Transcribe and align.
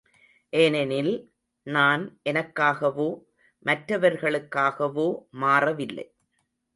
ஏனெனில், 0.53 1.11
நான் 1.67 2.03
எனக்காகவோ, 2.29 3.07
மற்றவர்களுக்காகவோ 3.65 5.07
மாறவில்லை. 5.31 6.07